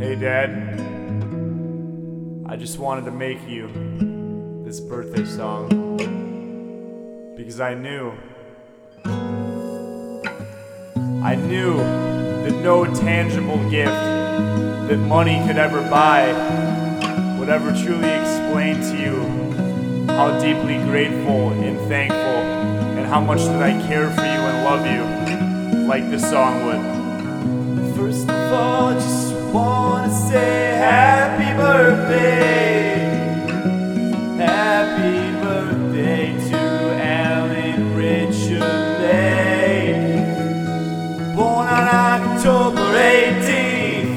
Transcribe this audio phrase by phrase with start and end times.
[0.00, 0.50] Hey, Dad.
[2.46, 3.68] I just wanted to make you
[4.64, 5.68] this birthday song
[7.36, 8.14] because I knew.
[11.22, 16.32] I knew that no tangible gift that money could ever buy
[17.38, 22.40] would ever truly explain to you how deeply grateful and thankful
[22.96, 27.96] and how much that I care for you and love you like this song would.
[27.96, 33.00] First of all, just wanna say happy birthday.
[34.38, 36.58] Happy birthday to
[37.02, 38.70] Allan Richard.
[41.36, 44.10] Born on October 18th.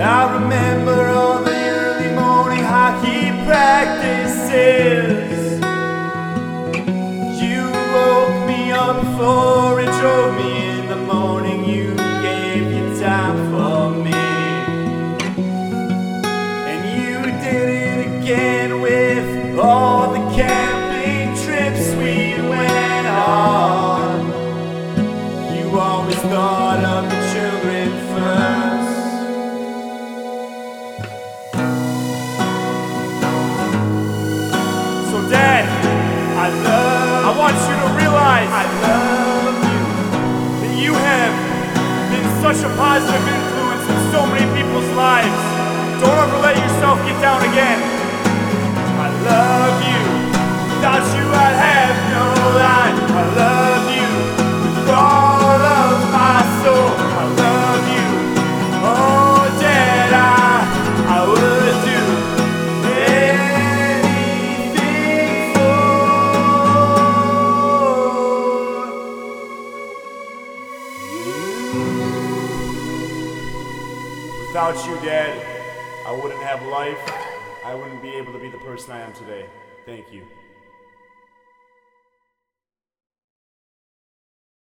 [0.00, 5.30] I remember all the early morning hockey practices.
[7.42, 7.62] You
[7.94, 10.59] woke me up before it drove me
[18.30, 24.26] again with all the camping trips we went on.
[25.56, 29.00] You always thought of the children first.
[35.10, 35.66] So, Dad,
[36.38, 37.24] I love.
[37.24, 39.82] I want you to realize I love you.
[40.62, 41.34] That you have
[42.12, 45.42] been such a positive influence in so many people's lives.
[46.00, 47.99] Don't ever let yourself get down again.
[49.24, 50.04] Love you,
[50.74, 52.26] Without you, I'd have no
[52.56, 52.98] life.
[53.10, 54.10] I love you.
[54.64, 56.90] With all of my soul,
[57.20, 58.08] I love you.
[58.82, 60.12] Oh, Dad,
[61.06, 62.00] I would do
[64.70, 65.80] anything more.
[74.46, 75.32] without you, Dad,
[76.06, 77.29] I wouldn't have life.
[77.62, 79.46] I wouldn't be able to be the person I am today.
[79.84, 80.26] Thank you.